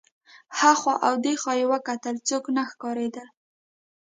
[0.59, 3.27] هخوا او دېخوا یې وکتل څوک نه ښکارېدل.